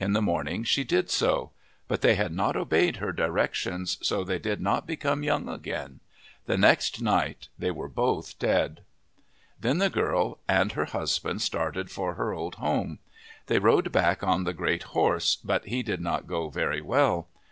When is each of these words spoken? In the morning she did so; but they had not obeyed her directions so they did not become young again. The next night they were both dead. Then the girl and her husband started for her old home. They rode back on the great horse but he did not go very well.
In 0.00 0.14
the 0.14 0.20
morning 0.20 0.64
she 0.64 0.82
did 0.82 1.10
so; 1.10 1.52
but 1.86 2.00
they 2.00 2.16
had 2.16 2.32
not 2.32 2.56
obeyed 2.56 2.96
her 2.96 3.12
directions 3.12 3.98
so 4.02 4.24
they 4.24 4.40
did 4.40 4.60
not 4.60 4.84
become 4.84 5.22
young 5.22 5.48
again. 5.48 6.00
The 6.46 6.58
next 6.58 7.00
night 7.00 7.46
they 7.56 7.70
were 7.70 7.86
both 7.88 8.36
dead. 8.40 8.80
Then 9.60 9.78
the 9.78 9.88
girl 9.88 10.40
and 10.48 10.72
her 10.72 10.86
husband 10.86 11.40
started 11.42 11.88
for 11.88 12.14
her 12.14 12.32
old 12.32 12.56
home. 12.56 12.98
They 13.46 13.60
rode 13.60 13.92
back 13.92 14.24
on 14.24 14.42
the 14.42 14.52
great 14.52 14.82
horse 14.90 15.36
but 15.36 15.66
he 15.66 15.84
did 15.84 16.00
not 16.00 16.26
go 16.26 16.48
very 16.50 16.80
well. 16.80 17.28